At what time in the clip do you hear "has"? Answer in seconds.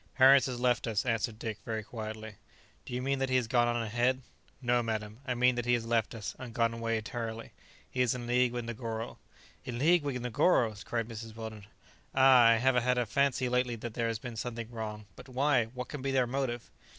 0.47-0.59, 3.35-3.45, 5.75-5.85, 14.07-14.17